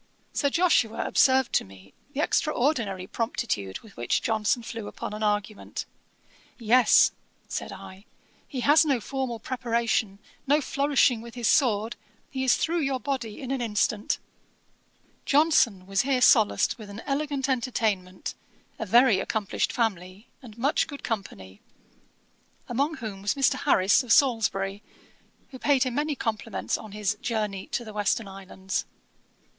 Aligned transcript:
Sir 0.33 0.49
Joshua 0.49 1.05
observed 1.05 1.53
to 1.53 1.63
me 1.63 1.93
the 2.15 2.21
extraordinary 2.21 3.05
promptitude 3.05 3.81
with 3.81 3.95
which 3.95 4.23
Johnson 4.23 4.63
flew 4.63 4.87
upon 4.87 5.13
an 5.13 5.21
argument. 5.21 5.85
'Yes, 6.57 7.11
(said 7.47 7.71
I,) 7.71 8.05
he 8.47 8.61
has 8.61 8.83
no 8.83 8.99
formal 8.99 9.37
preparation, 9.37 10.17
no 10.47 10.59
flourishing 10.59 11.21
with 11.21 11.35
his 11.35 11.47
sword; 11.47 11.97
he 12.31 12.43
is 12.43 12.57
through 12.57 12.79
your 12.79 12.99
body 12.99 13.39
in 13.39 13.51
an 13.51 13.61
instant.' 13.61 14.17
Johnson 15.23 15.85
was 15.85 16.01
here 16.01 16.19
solaced 16.21 16.79
with 16.79 16.89
an 16.89 17.03
elegant 17.05 17.47
entertainment, 17.47 18.33
a 18.79 18.87
very 18.87 19.19
accomplished 19.19 19.71
family, 19.71 20.25
and 20.41 20.57
much 20.57 20.87
good 20.87 21.03
company; 21.03 21.61
among 22.67 22.95
whom 22.95 23.21
was 23.21 23.35
Mr. 23.35 23.53
Harris 23.53 24.01
of 24.01 24.11
Salisbury, 24.11 24.81
who 25.51 25.59
paid 25.59 25.83
him 25.83 25.93
many 25.93 26.15
compliments 26.15 26.75
on 26.75 26.91
his 26.91 27.17
Journey 27.21 27.67
to 27.67 27.85
the 27.85 27.93
Western 27.93 28.27
Islands. 28.27 28.85